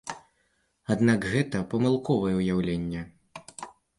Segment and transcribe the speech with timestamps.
[0.93, 3.01] Аднак гэта памылковае ўяўленне.